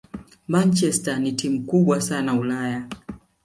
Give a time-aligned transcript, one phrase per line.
[0.47, 2.87] Manchester ni timu kubwa sana Ulaya